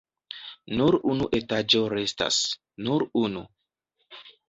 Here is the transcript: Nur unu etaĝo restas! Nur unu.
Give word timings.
Nur 0.79 0.97
unu 1.11 1.27
etaĝo 1.41 1.83
restas! 1.95 2.43
Nur 2.89 3.09
unu. 3.25 3.49